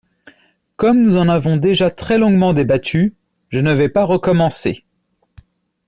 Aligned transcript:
Comme 0.77 1.03
nous 1.03 1.15
en 1.15 1.29
avons 1.29 1.57
déjà 1.57 1.91
très 1.91 2.17
longuement 2.17 2.55
débattu, 2.55 3.13
je 3.49 3.59
ne 3.59 3.71
vais 3.71 3.87
pas 3.87 4.03
recommencer. 4.03 4.83